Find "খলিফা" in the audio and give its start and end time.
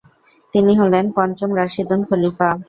2.09-2.49